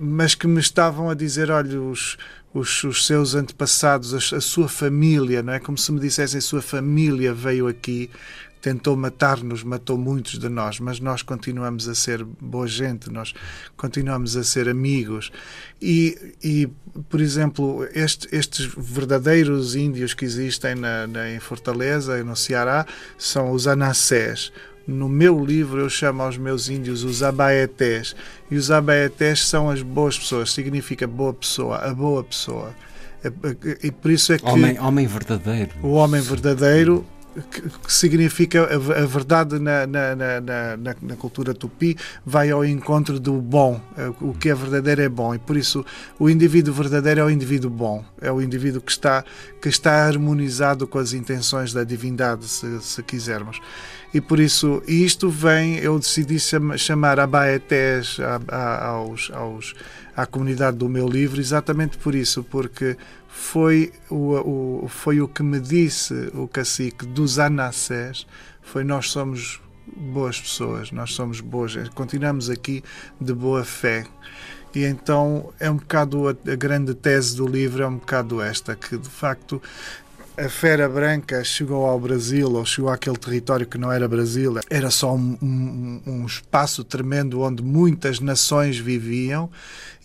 mas 0.01 0.36
que 0.36 0.45
me 0.45 0.59
estavam 0.59 1.09
a 1.09 1.13
dizer, 1.13 1.50
olha, 1.50 1.81
os, 1.81 2.17
os, 2.53 2.83
os 2.83 3.05
seus 3.07 3.33
antepassados, 3.33 4.13
a, 4.13 4.36
a 4.36 4.41
sua 4.41 4.67
família, 4.67 5.41
não 5.41 5.53
é? 5.53 5.59
Como 5.59 5.77
se 5.77 5.89
me 5.93 6.01
dissessem, 6.01 6.39
a 6.39 6.41
sua 6.41 6.62
família 6.62 7.33
veio 7.33 7.65
aqui, 7.65 8.09
tentou 8.62 8.96
matar-nos, 8.98 9.63
matou 9.63 9.98
muitos 9.98 10.38
de 10.38 10.50
nós, 10.50 10.80
mas 10.80 11.00
nós 11.00 11.22
continuamos 11.22 11.88
a 11.88 11.96
ser 11.96 12.24
boa 12.24 12.68
gente, 12.68 13.10
nós 13.10 13.34
continuamos 13.78 14.36
a 14.36 14.44
ser 14.44 14.68
amigos. 14.68 15.32
E, 15.82 16.36
e 16.44 16.70
por 17.10 17.22
exemplo, 17.22 17.88
este- 17.94 18.28
estes 18.36 18.66
verdadeiros 18.78 19.75
índios 19.75 20.13
que 20.13 20.25
existem 20.25 20.75
na, 20.75 21.08
na- 21.08 21.32
em 21.32 21.39
Fortaleza 21.39 22.20
e 22.20 22.24
no 22.24 22.36
Ceará 22.36 22.86
são 23.18 23.51
os 23.51 23.66
anassés. 23.68 24.51
No 24.86 25.08
meu 25.08 25.46
livro 25.46 25.80
eu 25.80 25.89
chamo 25.89 26.24
aos 26.24 26.36
meus 26.38 26.68
índios 26.68 27.04
os 27.04 27.22
abaetés. 27.24 28.16
E 28.51 28.56
os 28.58 28.72
abaetés 28.72 29.46
são 29.46 29.70
as 29.70 29.82
boas 29.82 30.18
pessoas, 30.18 30.51
significa 30.51 31.06
boa 31.08 31.34
pessoa, 31.34 31.78
a 31.78 31.94
boa 31.94 32.24
pessoa. 32.24 32.74
E- 33.24 33.88
E 33.88 33.92
por 33.92 34.10
isso 34.12 34.34
é 34.34 34.39
que 34.39 34.46
Homem, 34.46 34.80
homem 34.80 35.06
verdadeiro. 35.08 35.72
o 35.84 35.92
homem 35.92 36.20
verdadeiro 36.22 37.06
que, 37.51 37.62
significa 37.88 38.63
a, 38.63 38.77
ve- 38.77 38.93
a 38.93 39.05
verdade 39.05 39.60
na, 39.60 39.86
na, 39.88 40.15
na, 40.15 40.41
na- 41.01 41.15
cultura 41.15 41.53
tupi 41.53 41.98
vai 42.25 42.50
ao 42.50 42.63
encontro 42.65 43.19
do 43.19 43.34
bom 43.34 43.79
É, 43.98 44.08
o 44.22 44.34
que 44.34 44.50
é 44.50 44.55
verdadeiro 44.55 45.01
é 45.01 45.10
bom 45.10 45.36
e 45.36 45.39
por 45.39 45.58
isso 45.58 45.86
o 46.17 46.29
indivíduo 46.29 46.74
verdadeiro 46.74 47.19
é 47.22 47.24
o 47.24 47.29
indivíduo 47.29 47.69
bom 47.69 48.03
é 48.22 48.31
o 48.31 48.41
indivíduo 48.41 48.81
que 48.81 48.91
está 48.91 49.24
que 49.62 49.69
está 49.69 50.05
harmonizado 50.08 50.88
com 50.88 50.98
as 51.00 51.13
intenções 51.13 51.74
da 51.74 51.84
divindade 51.84 52.46
se, 52.48 52.81
se 52.81 53.03
quisermos. 53.03 53.60
E 54.13 54.19
por 54.22 54.39
isso 54.39 54.81
isto 54.88 55.29
vem 55.29 55.77
eu 55.77 56.00
decidi 56.00 56.39
chama- 56.39 56.77
chamar 56.77 57.19
Abaetés 57.19 58.17
aos, 58.50 59.29
aos 59.34 59.74
à 60.15 60.25
comunidade 60.25 60.77
do 60.77 60.89
meu 60.89 61.08
livro 61.08 61.39
exatamente 61.39 61.98
por 61.98 62.15
isso 62.15 62.43
porque 62.43 62.98
foi 63.29 63.93
o, 64.09 64.83
o, 64.83 64.88
foi 64.89 65.21
o 65.21 65.27
que 65.27 65.43
me 65.43 65.59
disse 65.59 66.31
o 66.33 66.48
cacique 66.48 67.05
dos 67.05 67.38
anassés 67.38 68.25
foi 68.62 68.83
nós 68.83 69.12
somos 69.12 69.62
boas 69.95 70.39
pessoas, 70.39 70.91
nós 70.91 71.13
somos 71.13 71.41
boas, 71.41 71.75
continuamos 71.89 72.50
aqui 72.50 72.83
de 73.19 73.33
boa 73.33 73.63
fé. 73.63 74.05
E 74.74 74.83
então 74.83 75.51
é 75.59 75.69
um 75.69 75.77
bocado 75.77 76.27
a, 76.29 76.33
grande 76.55 76.93
tese 76.93 77.36
do 77.36 77.48
livro, 77.48 77.81
é 77.81 77.88
um 77.88 77.98
bocado 77.98 78.39
esta, 78.41 78.75
que 78.75 78.98
de 78.98 79.09
facto 79.09 79.62
a 80.46 80.50
Fera 80.50 80.88
Branca 80.88 81.43
chegou 81.43 81.86
ao 81.86 82.00
Brasil, 82.00 82.51
ou 82.51 82.65
chegou 82.65 82.89
àquele 82.89 83.17
território 83.17 83.65
que 83.67 83.77
não 83.77 83.91
era 83.91 84.08
Brasil, 84.08 84.55
era 84.69 84.89
só 84.89 85.13
um, 85.15 85.38
um- 85.41 86.01
um 86.08 86.25
espaço 86.25 86.84
tremendo 86.84 87.41
onde 87.41 87.62
muitas 87.62 88.19
nações 88.19 88.77
viviam, 88.77 89.50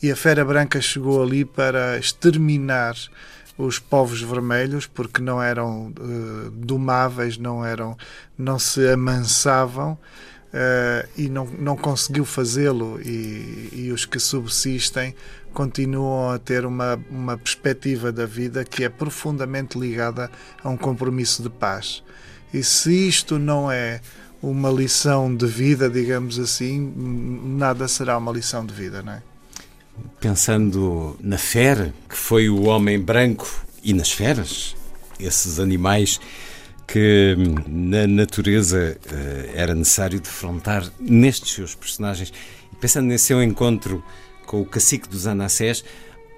e 0.02 0.10
a 0.10 0.16
Fera 0.16 0.44
Branca 0.44 0.80
chegou 0.80 1.22
ali 1.22 1.44
para 1.44 1.98
exterminar 1.98 2.94
os 3.56 3.78
povos 3.78 4.20
vermelhos 4.20 4.86
porque 4.86 5.22
não 5.22 5.40
eram 5.40 5.92
eh, 5.96 6.50
domáveis, 6.52 7.38
não 7.38 7.64
eram, 7.64 7.96
não 8.36 8.58
se 8.58 8.88
amansavam 8.88 9.96
eh, 10.56 11.08
e 11.16 11.28
não, 11.28 11.46
não 11.58 11.76
conseguiu 11.76 12.24
fazê-lo 12.24 13.00
e, 13.04 13.70
e 13.72 13.92
os 13.92 14.04
que 14.04 14.20
subsistem 14.20 15.12
continuam 15.52 16.30
a 16.30 16.38
ter 16.38 16.64
uma, 16.64 16.96
uma 17.10 17.36
perspectiva 17.36 18.12
da 18.12 18.24
vida 18.24 18.64
que 18.64 18.84
é 18.84 18.88
profundamente 18.88 19.76
ligada 19.76 20.30
a 20.62 20.68
um 20.68 20.76
compromisso 20.76 21.42
de 21.42 21.50
paz. 21.50 22.04
E 22.52 22.62
se 22.62 23.08
isto 23.08 23.36
não 23.36 23.68
é 23.68 24.00
uma 24.40 24.70
lição 24.70 25.34
de 25.34 25.44
vida, 25.44 25.90
digamos 25.90 26.38
assim, 26.38 26.92
nada 27.58 27.88
será 27.88 28.16
uma 28.16 28.30
lição 28.30 28.64
de 28.64 28.72
vida, 28.72 29.02
não 29.02 29.14
é? 29.14 29.22
Pensando 30.20 31.16
na 31.20 31.38
fera, 31.38 31.92
que 32.08 32.16
foi 32.16 32.48
o 32.48 32.66
homem 32.66 33.00
branco, 33.00 33.48
e 33.82 33.92
nas 33.92 34.12
feras, 34.12 34.76
esses 35.18 35.58
animais 35.58 36.20
que 36.86 37.36
hum, 37.38 37.54
na 37.66 38.06
natureza 38.06 38.96
eh, 39.10 39.52
era 39.54 39.74
necessário 39.74 40.20
defrontar 40.20 40.84
nestes 40.98 41.52
seus 41.52 41.74
personagens. 41.74 42.32
E 42.72 42.76
pensando 42.76 43.06
nesse 43.06 43.26
seu 43.26 43.42
encontro 43.42 44.04
com 44.46 44.60
o 44.60 44.66
cacique 44.66 45.08
dos 45.08 45.26
Anassés, 45.26 45.84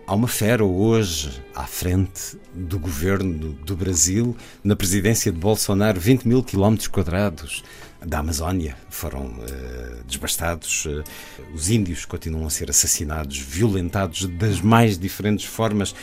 há 0.07 0.15
uma 0.15 0.29
fera 0.29 0.65
hoje 0.65 1.43
à 1.55 1.67
frente 1.67 2.39
do 2.55 2.79
governo 2.79 3.53
do 3.53 3.77
Brasil, 3.77 4.37
na 4.63 4.77
presidência 4.77 5.33
de 5.33 5.39
Bolsonaro, 5.39 6.01
20 6.01 6.27
mil 6.29 6.43
quilómetros 6.43 6.89
quadrados 6.89 7.63
da 8.05 8.19
Amazónia 8.21 8.77
foram 8.89 9.35
eh, 9.49 9.97
desbastados. 10.07 10.87
eh, 10.87 11.03
os 11.55 11.71
índios 11.71 12.05
continuam 12.05 12.47
a 12.47 12.51
ser 12.51 12.71
assassinados, 12.71 13.39
violentados 13.39 14.27
das 14.27 14.61
mais 14.61 14.99
diferentes 14.99 15.45
formas 15.45 15.95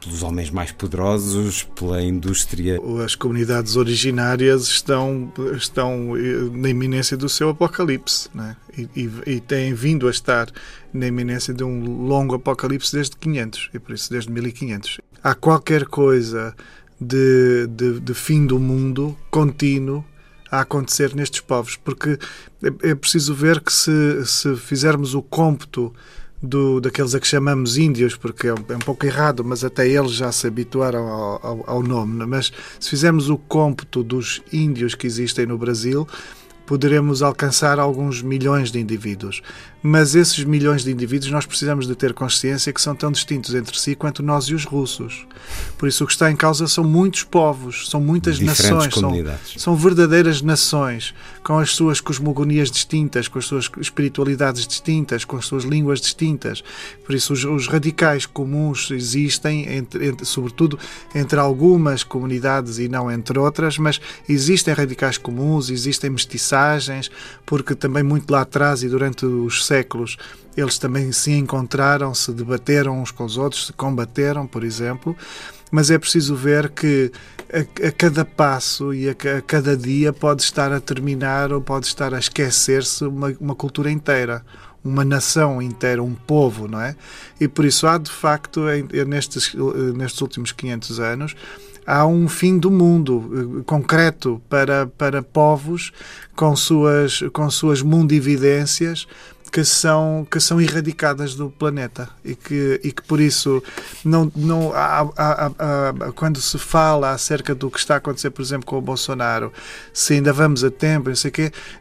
pelos 0.00 0.22
homens 0.22 0.50
mais 0.50 0.72
poderosos, 0.72 1.64
pela 1.74 2.02
indústria. 2.02 2.78
As 3.04 3.14
comunidades 3.14 3.76
originárias 3.76 4.68
estão, 4.68 5.32
estão 5.56 6.16
eh, 6.16 6.48
na 6.52 6.68
iminência 6.68 7.16
do 7.16 7.28
seu 7.28 7.50
apocalipse 7.50 8.28
não 8.34 8.44
é? 8.44 8.56
e, 8.76 8.88
e, 8.96 9.10
e 9.26 9.40
têm 9.40 9.74
vindo 9.74 10.06
a 10.06 10.10
estar 10.10 10.48
na 10.92 11.06
iminência 11.06 11.52
de 11.52 11.64
um 11.64 12.06
longo 12.06 12.34
apocalipse 12.34 12.92
desde 12.92 13.16
500 13.16 13.70
e 13.74 13.78
por 13.78 13.94
isso 13.94 14.10
desde 14.10 14.30
1500. 14.30 15.00
Há 15.22 15.34
qualquer 15.34 15.84
coisa 15.86 16.54
de, 17.00 17.66
de, 17.68 18.00
de 18.00 18.14
fim 18.14 18.46
do 18.46 18.58
mundo 18.58 19.16
contínuo 19.30 20.04
a 20.50 20.60
acontecer 20.60 21.14
nestes 21.14 21.40
povos, 21.40 21.76
porque 21.76 22.18
é, 22.62 22.90
é 22.90 22.94
preciso 22.94 23.34
ver 23.34 23.60
que 23.60 23.72
se, 23.72 24.24
se 24.24 24.56
fizermos 24.56 25.14
o 25.14 25.22
cômputo 25.22 25.92
do, 26.42 26.80
daqueles 26.80 27.14
a 27.14 27.20
que 27.20 27.26
chamamos 27.26 27.76
índios, 27.76 28.16
porque 28.16 28.46
é 28.46 28.54
um, 28.54 28.64
é 28.68 28.76
um 28.76 28.80
pouco 28.80 29.04
errado, 29.04 29.44
mas 29.44 29.64
até 29.64 29.88
eles 29.88 30.12
já 30.12 30.30
se 30.30 30.46
habituaram 30.46 31.06
ao, 31.08 31.46
ao, 31.46 31.64
ao 31.70 31.82
nome. 31.82 32.24
Mas 32.26 32.52
se 32.78 32.90
fizermos 32.90 33.28
o 33.28 33.36
cômputo 33.36 34.02
dos 34.02 34.42
índios 34.52 34.94
que 34.94 35.06
existem 35.06 35.46
no 35.46 35.58
Brasil, 35.58 36.06
poderemos 36.68 37.22
alcançar 37.22 37.78
alguns 37.78 38.22
milhões 38.22 38.70
de 38.70 38.78
indivíduos. 38.78 39.42
Mas 39.80 40.16
esses 40.16 40.42
milhões 40.42 40.82
de 40.82 40.90
indivíduos 40.90 41.30
nós 41.30 41.46
precisamos 41.46 41.86
de 41.86 41.94
ter 41.94 42.12
consciência 42.12 42.72
que 42.72 42.80
são 42.80 42.96
tão 42.96 43.12
distintos 43.12 43.54
entre 43.54 43.78
si 43.78 43.94
quanto 43.94 44.24
nós 44.24 44.46
e 44.46 44.54
os 44.54 44.64
russos. 44.64 45.24
Por 45.78 45.88
isso 45.88 46.02
o 46.02 46.06
que 46.06 46.12
está 46.12 46.30
em 46.30 46.34
causa 46.36 46.66
são 46.66 46.82
muitos 46.82 47.22
povos, 47.22 47.88
são 47.88 48.00
muitas 48.00 48.38
Diferentes 48.38 48.60
nações, 48.64 48.94
são, 48.94 49.10
são 49.56 49.76
verdadeiras 49.76 50.42
nações, 50.42 51.14
com 51.44 51.58
as 51.58 51.70
suas 51.70 52.00
cosmogonias 52.00 52.70
distintas, 52.72 53.28
com 53.28 53.38
as 53.38 53.46
suas 53.46 53.70
espiritualidades 53.80 54.66
distintas, 54.66 55.24
com 55.24 55.36
as 55.36 55.46
suas 55.46 55.62
línguas 55.62 56.00
distintas. 56.00 56.62
Por 57.06 57.14
isso, 57.14 57.32
os, 57.32 57.44
os 57.44 57.68
radicais 57.68 58.26
comuns 58.26 58.90
existem, 58.90 59.72
entre, 59.72 60.08
entre- 60.08 60.26
sobretudo 60.26 60.76
entre 61.14 61.38
algumas 61.38 62.02
comunidades 62.02 62.78
e 62.78 62.88
não 62.88 63.10
entre 63.10 63.38
outras, 63.38 63.78
mas 63.78 64.00
existem 64.28 64.74
radicais 64.74 65.16
comuns, 65.18 65.70
existem 65.70 66.10
mestiçagens, 66.10 67.10
porque 67.46 67.76
também 67.76 68.02
muito 68.02 68.28
lá 68.30 68.40
atrás 68.40 68.82
e 68.82 68.88
durante 68.88 69.24
os 69.24 69.67
séculos 69.68 70.16
eles 70.56 70.76
também 70.76 71.12
se 71.12 71.30
encontraram, 71.30 72.12
se 72.12 72.32
debateram 72.32 73.00
uns 73.00 73.12
com 73.12 73.24
os 73.24 73.36
outros, 73.36 73.66
se 73.66 73.72
combateram, 73.72 74.44
por 74.44 74.64
exemplo 74.64 75.16
mas 75.70 75.90
é 75.90 75.98
preciso 75.98 76.34
ver 76.34 76.70
que 76.70 77.12
a, 77.52 77.88
a 77.88 77.92
cada 77.92 78.24
passo 78.24 78.92
e 78.92 79.08
a, 79.08 79.12
a 79.12 79.42
cada 79.42 79.76
dia 79.76 80.12
pode 80.12 80.42
estar 80.42 80.72
a 80.72 80.80
terminar 80.80 81.52
ou 81.52 81.60
pode 81.60 81.86
estar 81.86 82.14
a 82.14 82.18
esquecer-se 82.18 83.04
uma, 83.04 83.34
uma 83.40 83.54
cultura 83.54 83.90
inteira. 83.90 84.44
uma 84.84 85.04
nação 85.04 85.60
inteira, 85.60 86.02
um 86.02 86.14
povo, 86.14 86.68
não 86.68 86.80
é? 86.80 86.94
E 87.38 87.48
por 87.48 87.64
isso 87.64 87.86
há, 87.86 87.98
de 87.98 88.10
facto, 88.10 88.62
nestes, 89.06 89.54
nestes 89.94 90.20
últimos 90.20 90.52
500 90.52 91.00
anos, 91.00 91.36
há 91.84 92.06
um 92.06 92.28
fim 92.28 92.58
do 92.58 92.70
mundo 92.70 93.64
concreto 93.66 94.40
para, 94.48 94.86
para 94.86 95.22
povos 95.22 95.92
com 96.34 96.54
suas, 96.54 97.22
com 97.32 97.50
suas 97.50 97.82
mundividências 97.82 99.06
que 99.50 99.64
são, 99.64 100.26
que 100.30 100.40
são 100.40 100.60
erradicadas 100.60 101.34
do 101.34 101.50
planeta 101.50 102.08
e 102.24 102.34
que, 102.34 102.80
e 102.84 102.92
que 102.92 103.02
por 103.02 103.20
isso 103.20 103.62
não, 104.04 104.30
não 104.34 104.72
há, 104.72 105.08
há, 105.16 105.46
há, 105.46 106.12
quando 106.14 106.40
se 106.40 106.58
fala 106.58 107.10
acerca 107.10 107.54
do 107.54 107.70
que 107.70 107.78
está 107.78 107.94
a 107.94 107.96
acontecer, 107.98 108.30
por 108.30 108.42
exemplo, 108.42 108.66
com 108.66 108.76
o 108.76 108.80
Bolsonaro, 108.80 109.52
se 109.92 110.14
ainda 110.14 110.32
vamos 110.32 110.62
a 110.64 110.70
tempo, 110.70 111.08
não 111.08 111.16
sei 111.16 111.32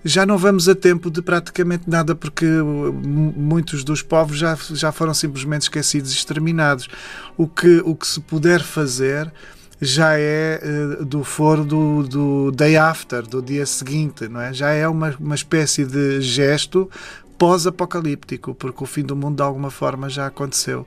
já 0.04 0.26
não 0.26 0.38
vamos 0.38 0.70
a 0.70 0.76
tempo 0.76 1.10
de 1.10 1.22
praticamente 1.22 1.90
nada 1.90 2.16
porque 2.16 2.46
muitos 2.46 3.84
dos 3.84 4.02
povos 4.02 4.38
já, 4.38 4.58
já 4.72 4.92
foram 4.92 5.14
simplesmente 5.14 5.64
esquecidos 5.64 6.12
e 6.12 6.16
exterminados. 6.16 6.88
O 7.36 7.48
que, 7.48 7.82
o 7.84 7.96
que 7.96 8.08
se 8.08 8.20
puder 8.20 8.62
fazer 8.62 9.32
já 9.80 10.18
é 10.18 10.62
uh, 11.00 11.06
do 11.06 11.24
foro 11.24 11.64
do, 11.64 12.04
do 12.04 12.52
day 12.52 12.76
after, 12.78 13.22
do 13.22 13.42
dia 13.42 13.66
seguinte, 13.66 14.28
não 14.28 14.42
é? 14.42 14.54
Já 14.54 14.72
é 14.72 14.88
uma, 14.88 15.16
uma 15.20 15.36
espécie 15.36 15.86
de 15.86 16.20
gesto 16.22 16.90
pós-apocalíptico, 17.38 18.56
porque 18.56 18.84
o 18.84 18.88
fim 18.88 19.04
do 19.04 19.16
mundo 19.16 19.38
de 19.38 19.44
alguma 19.44 19.70
forma 19.70 20.10
já 20.10 20.28
aconteceu. 20.28 20.86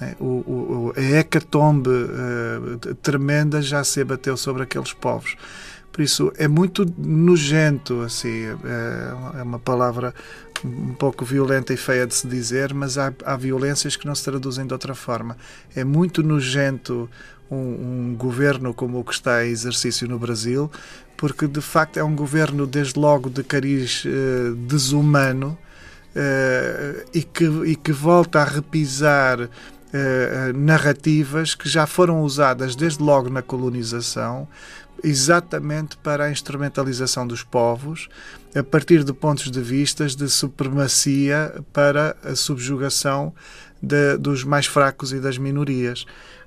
É, 0.00 0.16
o, 0.18 0.24
o, 0.24 0.92
a 0.96 1.00
hecatombe 1.00 1.88
uh, 1.88 2.94
tremenda 2.96 3.62
já 3.62 3.84
se 3.84 4.00
abateu 4.00 4.36
sobre 4.36 4.64
aqueles 4.64 4.92
povos. 4.92 5.36
Por 5.92 6.02
isso 6.02 6.32
é 6.36 6.48
muito 6.48 6.84
nojento, 6.98 8.00
assim, 8.00 8.46
é, 8.64 9.38
é 9.38 9.42
uma 9.44 9.60
palavra 9.60 10.12
um 10.64 10.92
pouco 10.94 11.24
violenta 11.24 11.72
e 11.72 11.76
feia 11.76 12.04
de 12.04 12.14
se 12.14 12.26
dizer, 12.26 12.74
mas 12.74 12.98
há, 12.98 13.12
há 13.24 13.36
violências 13.36 13.94
que 13.94 14.04
não 14.04 14.14
se 14.14 14.24
traduzem 14.24 14.66
de 14.66 14.72
outra 14.72 14.92
forma. 14.94 15.36
É 15.76 15.84
muito 15.84 16.20
nojento 16.20 17.08
um, 17.48 17.56
um, 17.56 18.16
governo 18.18 18.74
como 18.74 18.98
o 18.98 19.04
que 19.04 19.12
está 19.12 19.46
em 19.46 19.50
exercício 19.50 20.08
no 20.08 20.18
Brasil, 20.18 20.68
porque 21.16 21.46
de 21.46 21.60
facto 21.60 21.98
é 21.98 22.02
um 22.02 22.16
governo, 22.16 22.66
desde 22.66 22.98
logo, 22.98 23.30
de 23.30 23.44
cariz 23.44 24.04
uh, 24.04 24.54
desumano, 24.66 25.56
e, 27.12 27.22
que, 27.22 27.44
e 27.44 27.76
que 27.76 27.92
volta 27.92 28.40
a 28.40 28.44
repisar 28.44 29.40
uh, 29.40 29.48
narrativas 30.54 31.54
que 31.54 31.68
já 31.68 31.86
foram 31.86 32.22
usadas 32.22 32.76
desde 32.76 33.02
logo 33.02 33.28
na 33.28 33.42
colonização, 33.42 34.48
exatamente 35.02 35.96
para 35.96 36.24
a 36.24 36.30
instrumentalização 36.30 37.26
dos 37.26 37.42
povos, 37.42 38.08
a 38.54 38.62
partir 38.62 39.04
de 39.04 39.12
pontos 39.12 39.50
de 39.50 39.60
vistas 39.60 40.14
de 40.14 40.28
supremacia 40.28 41.54
para 41.72 42.16
a 42.22 42.34
subjugação 42.34 43.32
de, 43.82 44.16
dos 44.16 44.44
mais 44.44 44.66
fracos 44.66 45.12
e 45.12 45.20
das 45.20 45.36
minorias. 45.36 46.06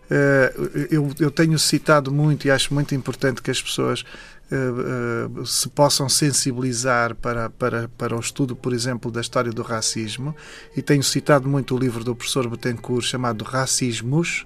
Uh, 0.10 0.88
eu, 0.90 1.12
eu, 1.20 1.30
tenho 1.30 1.60
citado 1.60 2.12
muito 2.14 2.48
e 2.48 2.52
acho 2.52 2.74
muito 2.74 2.96
importante 2.96 3.42
que 3.42 3.52
as 3.52 3.62
pessoas 3.62 4.06
uh, 4.52 5.40
uh, 5.40 5.46
se 5.46 5.68
possam 5.68 6.08
sensibilizar 6.08 7.14
para, 7.14 7.50
para, 7.50 7.90
para 7.90 8.16
o 8.16 8.20
estudo, 8.20 8.56
por 8.56 8.74
exemplo, 8.74 9.12
da 9.12 9.20
história 9.20 9.52
do 9.52 9.62
racismo, 9.62 10.34
e 10.76 10.82
tenho 10.82 11.04
citado 11.04 11.50
muito 11.50 11.76
o 11.76 11.78
livro 11.78 12.06
do 12.06 12.16
professor 12.16 12.48
Betancourt 12.48 13.06
chamado 13.06 13.44
Racismos, 13.44 14.46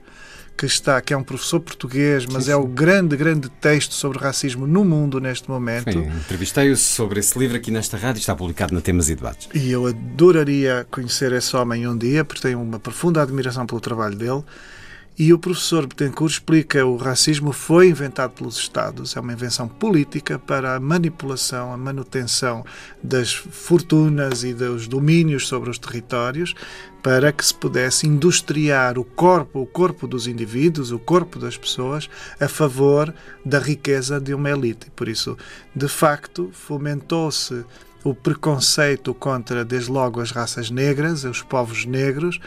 que 0.57 0.65
está, 0.65 0.99
que 1.01 1.13
é 1.13 1.17
um 1.17 1.23
professor 1.23 1.59
português, 1.59 2.25
mas 2.25 2.43
sim, 2.43 2.49
sim. 2.49 2.51
é 2.51 2.55
o 2.55 2.67
grande, 2.67 3.15
grande 3.15 3.49
texto 3.49 3.93
sobre 3.93 4.19
racismo 4.19 4.67
no 4.67 4.83
mundo 4.83 5.19
neste 5.19 5.49
momento. 5.49 5.89
Entrevistei-o 5.89 6.75
sobre 6.75 7.19
esse 7.19 7.37
livro 7.37 7.57
aqui 7.57 7.71
nesta 7.71 7.97
rádio, 7.97 8.19
está 8.19 8.35
publicado 8.35 8.73
na 8.73 8.81
Temas 8.81 9.09
e 9.09 9.15
Debates. 9.15 9.49
E 9.53 9.71
eu 9.71 9.87
adoraria 9.87 10.85
conhecer 10.91 11.31
esse 11.33 11.55
homem 11.55 11.87
um 11.87 11.97
dia, 11.97 12.23
porque 12.23 12.41
tenho 12.41 12.61
uma 12.61 12.79
profunda 12.79 13.21
admiração 13.21 13.65
pelo 13.65 13.81
trabalho 13.81 14.15
dele. 14.15 14.43
E 15.19 15.33
o 15.33 15.37
professor 15.37 15.85
Betancourt 15.85 16.31
explica 16.31 16.85
o 16.85 16.95
racismo 16.95 17.51
foi 17.51 17.89
inventado 17.89 18.31
pelos 18.31 18.57
Estados, 18.57 19.15
é 19.15 19.19
uma 19.19 19.33
invenção 19.33 19.67
política 19.67 20.39
para 20.39 20.75
a 20.75 20.79
manipulação, 20.79 21.73
a 21.73 21.77
manutenção 21.77 22.65
das 23.03 23.33
fortunas 23.33 24.43
e 24.43 24.53
dos 24.53 24.87
domínios 24.87 25.47
sobre 25.47 25.69
os 25.69 25.77
territórios, 25.77 26.55
para 27.03 27.31
que 27.33 27.45
se 27.45 27.53
pudesse 27.53 28.07
industriar 28.07 28.97
o 28.97 29.03
corpo, 29.03 29.59
o 29.59 29.65
corpo 29.65 30.07
dos 30.07 30.27
indivíduos, 30.27 30.91
o 30.91 30.99
corpo 30.99 31.37
das 31.37 31.57
pessoas, 31.57 32.09
a 32.39 32.47
favor 32.47 33.13
da 33.45 33.59
riqueza 33.59 34.19
de 34.19 34.33
uma 34.33 34.49
elite. 34.49 34.89
Por 34.95 35.09
isso, 35.09 35.37
de 35.75 35.89
facto, 35.89 36.49
fomentou-se 36.53 37.65
o 38.03 38.15
preconceito 38.15 39.13
contra, 39.13 39.63
desde 39.63 39.91
logo, 39.91 40.21
as 40.21 40.31
raças 40.31 40.71
negras, 40.71 41.23
os 41.23 41.41
povos 41.41 41.85
negros, 41.85 42.39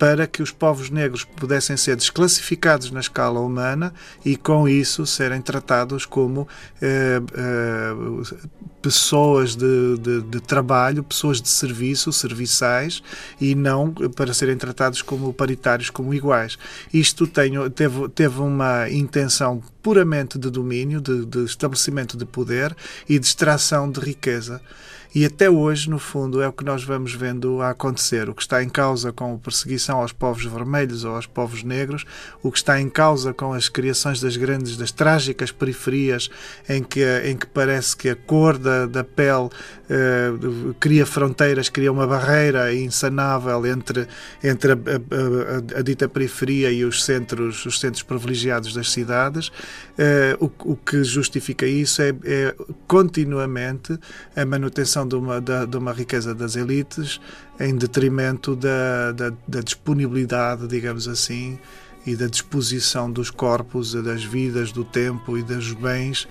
para 0.00 0.26
que 0.26 0.42
os 0.42 0.50
povos 0.50 0.88
negros 0.88 1.24
pudessem 1.24 1.76
ser 1.76 1.94
desclassificados 1.94 2.90
na 2.90 3.00
escala 3.00 3.38
humana 3.38 3.92
e, 4.24 4.34
com 4.34 4.66
isso, 4.66 5.04
serem 5.04 5.42
tratados 5.42 6.06
como 6.06 6.48
eh, 6.80 7.20
eh, 7.34 8.36
pessoas 8.80 9.54
de, 9.54 9.98
de, 9.98 10.22
de, 10.22 10.40
trabalho, 10.40 11.04
pessoas 11.04 11.42
de 11.42 11.50
serviço, 11.50 12.10
serviçais, 12.14 13.02
e 13.38 13.54
não 13.54 13.92
para 13.92 14.32
serem 14.32 14.56
tratados 14.56 15.02
como 15.02 15.34
paritários, 15.34 15.90
como 15.90 16.14
iguais. 16.14 16.56
Isto 16.94 17.26
teve, 17.26 18.08
teve 18.14 18.40
uma 18.40 18.88
intenção 18.88 19.62
puramente 19.82 20.38
de 20.38 20.48
domínio, 20.48 21.02
de, 21.02 21.26
de 21.26 21.44
estabelecimento 21.44 22.16
de 22.16 22.24
poder 22.24 22.74
e 23.06 23.18
de 23.18 23.26
extração 23.26 23.90
de 23.90 24.00
riqueza. 24.00 24.62
E 25.12 25.24
até 25.24 25.50
hoje, 25.50 25.90
no 25.90 25.98
fundo, 25.98 26.40
é 26.40 26.46
o 26.46 26.52
que 26.52 26.64
nós 26.64 26.84
vamos 26.84 27.14
vendo 27.14 27.60
a 27.60 27.70
acontecer. 27.70 28.28
O 28.28 28.34
que 28.34 28.42
está 28.42 28.62
em 28.62 28.68
causa 28.68 29.12
com 29.12 29.34
a 29.34 29.38
perseguição 29.38 29.98
aos 29.98 30.12
povos 30.12 30.44
vermelhos 30.44 31.04
ou 31.04 31.16
aos 31.16 31.26
povos 31.26 31.64
negros, 31.64 32.04
o 32.42 32.52
que 32.52 32.58
está 32.58 32.80
em 32.80 32.88
causa 32.88 33.34
com 33.34 33.52
as 33.52 33.68
criações 33.68 34.20
das 34.20 34.36
grandes, 34.36 34.76
das 34.76 34.92
trágicas 34.92 35.50
periferias, 35.50 36.30
em 36.68 36.82
que, 36.82 37.04
em 37.24 37.36
que 37.36 37.46
parece 37.46 37.96
que 37.96 38.08
a 38.08 38.14
cor 38.14 38.56
da, 38.56 38.86
da 38.86 39.02
pele 39.02 39.48
eh, 39.88 40.30
cria 40.78 41.04
fronteiras, 41.04 41.68
cria 41.68 41.90
uma 41.90 42.06
barreira 42.06 42.72
insanável 42.72 43.66
entre, 43.66 44.06
entre 44.44 44.72
a, 44.72 44.76
a, 44.76 44.76
a, 44.76 45.78
a, 45.80 45.82
dita 45.82 46.08
periferia 46.08 46.70
e 46.70 46.84
os 46.84 47.04
centros, 47.04 47.66
os 47.66 47.80
centros 47.80 48.04
privilegiados 48.04 48.72
das 48.72 48.92
cidades. 48.92 49.50
Eh, 49.98 50.36
o, 50.38 50.48
o 50.64 50.76
que 50.76 51.02
justifica 51.02 51.66
isso 51.66 52.00
é, 52.00 52.14
é 52.24 52.54
continuamente 52.86 53.98
a 54.36 54.44
manutenção 54.44 54.99
de 55.06 55.16
uma, 55.16 55.40
da, 55.40 55.64
de 55.64 55.76
uma 55.76 55.92
riqueza 55.92 56.34
das 56.34 56.56
elites 56.56 57.20
em 57.58 57.76
detrimento 57.76 58.56
da, 58.56 59.12
da, 59.12 59.32
da 59.46 59.60
disponibilidade, 59.60 60.66
digamos 60.66 61.08
assim, 61.08 61.58
e 62.06 62.16
da 62.16 62.26
disposição 62.26 63.10
dos 63.10 63.30
corpos, 63.30 63.92
das 63.92 64.24
vidas, 64.24 64.72
do 64.72 64.84
tempo 64.84 65.36
e 65.36 65.42
dos 65.42 65.72
bens 65.72 66.26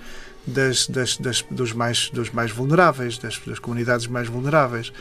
das, 0.46 0.88
das, 0.88 1.18
das, 1.18 1.46
dos, 1.50 1.74
mais, 1.74 2.10
dos 2.10 2.32
mais 2.32 2.52
vulneráveis, 2.52 3.18
das, 3.18 3.40
das 3.46 3.60
comunidades 3.60 4.08
mais 4.08 4.28
vulneráveis. 4.28 4.92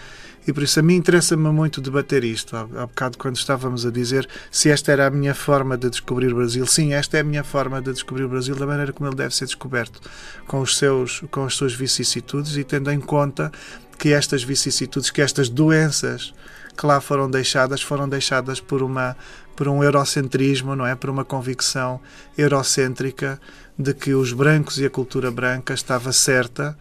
E 0.48 0.52
por 0.52 0.62
isso 0.62 0.80
a 0.80 0.82
mim 0.82 0.94
interessa-me 0.94 1.50
muito 1.50 1.78
debater 1.78 2.24
isto. 2.24 2.56
Há, 2.56 2.64
bocado, 2.64 3.18
quando 3.18 3.36
estávamos 3.36 3.84
a 3.84 3.90
dizer 3.90 4.26
se 4.50 4.70
esta 4.70 4.90
era 4.90 5.06
a 5.06 5.10
minha 5.10 5.34
forma 5.34 5.76
de 5.76 5.90
descobrir 5.90 6.32
o 6.32 6.36
Brasil, 6.36 6.66
sim, 6.66 6.94
esta 6.94 7.18
é 7.18 7.20
a 7.20 7.24
minha 7.24 7.44
forma 7.44 7.82
de 7.82 7.92
descobrir 7.92 8.24
o 8.24 8.30
Brasil 8.30 8.56
da 8.56 8.66
maneira 8.66 8.90
como 8.90 9.10
ele 9.10 9.16
deve 9.16 9.36
ser 9.36 9.44
descoberto, 9.44 10.00
com, 10.46 10.60
os 10.60 10.78
seus, 10.78 11.22
com 11.30 11.44
as 11.44 11.52
suas 11.52 11.74
vicissitudes 11.74 12.56
e 12.56 12.64
tendo 12.64 12.90
em 12.90 12.98
conta 12.98 13.52
que 13.98 14.14
estas 14.14 14.42
vicissitudes, 14.42 15.10
que 15.10 15.20
estas 15.20 15.50
doenças 15.50 16.32
que 16.74 16.86
lá 16.86 16.98
foram 16.98 17.30
deixadas, 17.30 17.82
foram 17.82 18.08
deixadas 18.08 18.58
por 18.58 18.82
uma 18.82 19.14
por 19.54 19.68
um 19.68 19.82
eurocentrismo, 19.82 20.76
não 20.76 20.86
é? 20.86 20.94
Por 20.94 21.10
uma 21.10 21.24
convicção 21.24 22.00
eurocêntrica 22.38 23.40
de 23.76 23.92
que 23.92 24.14
os 24.14 24.32
brancos 24.32 24.78
e 24.78 24.86
a 24.86 24.90
cultura 24.90 25.32
branca 25.32 25.74
estava 25.74 26.12
certa 26.12 26.78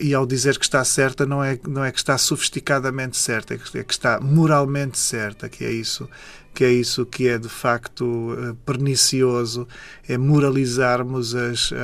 e 0.00 0.14
ao 0.14 0.26
dizer 0.26 0.58
que 0.58 0.64
está 0.64 0.82
certa 0.84 1.26
não 1.26 1.44
é 1.44 1.58
não 1.68 1.84
é 1.84 1.92
que 1.92 1.98
está 1.98 2.16
sofisticadamente 2.16 3.16
certa 3.16 3.54
é 3.54 3.58
que, 3.58 3.78
é 3.78 3.84
que 3.84 3.92
está 3.92 4.18
moralmente 4.20 4.98
certa 4.98 5.48
que 5.48 5.64
é 5.64 5.70
isso 5.70 6.08
que 6.54 6.64
é 6.64 6.72
isso 6.72 7.06
que 7.06 7.28
é 7.28 7.38
de 7.38 7.48
facto 7.48 8.02
uh, 8.04 8.54
pernicioso 8.66 9.68
é 10.08 10.18
moralizarmos 10.18 11.34
as, 11.34 11.70
uh, 11.70 11.74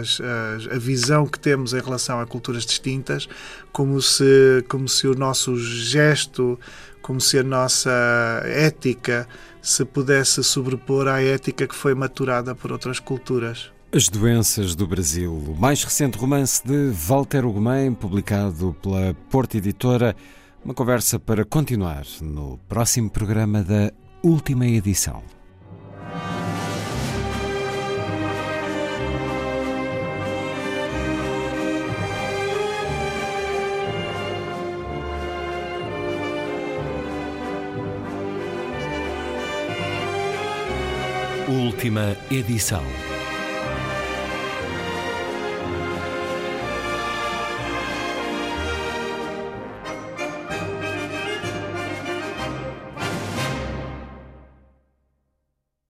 as, 0.00 0.20
as, 0.20 0.72
a 0.72 0.78
visão 0.78 1.26
que 1.26 1.38
temos 1.38 1.72
em 1.72 1.80
relação 1.80 2.20
a 2.20 2.26
culturas 2.26 2.64
distintas 2.64 3.28
como 3.72 4.00
se 4.00 4.64
como 4.68 4.88
se 4.88 5.08
o 5.08 5.14
nosso 5.14 5.56
gesto 5.56 6.58
como 7.02 7.20
se 7.20 7.38
a 7.38 7.42
nossa 7.42 7.90
ética 8.44 9.26
se 9.60 9.84
pudesse 9.84 10.44
sobrepor 10.44 11.08
à 11.08 11.20
ética 11.20 11.66
que 11.66 11.74
foi 11.74 11.94
maturada 11.94 12.54
por 12.54 12.70
outras 12.70 13.00
culturas 13.00 13.72
as 13.90 14.06
Doenças 14.10 14.74
do 14.74 14.86
Brasil, 14.86 15.32
o 15.32 15.56
mais 15.58 15.82
recente 15.82 16.18
romance 16.18 16.60
de 16.62 16.90
Walter 16.90 17.46
Ugumem, 17.46 17.94
publicado 17.94 18.76
pela 18.82 19.14
Porta 19.30 19.56
Editora. 19.56 20.14
Uma 20.62 20.74
conversa 20.74 21.18
para 21.18 21.42
continuar 21.42 22.04
no 22.20 22.58
próximo 22.68 23.08
programa 23.08 23.62
da 23.62 23.90
última 24.22 24.66
edição. 24.66 25.22
Última 41.48 42.14
edição. 42.30 42.84